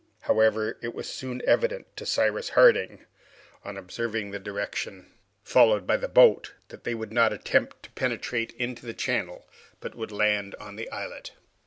[0.21, 3.05] However, it was soon evident to Cyrus Harding,
[3.63, 8.51] on observing the direction followed by the boat, that they would not attempt to penetrate
[8.53, 9.47] into the channel,
[9.79, 11.33] but would land on the islet.